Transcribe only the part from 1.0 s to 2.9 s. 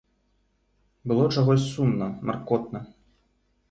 Было чагось сумна, маркотна.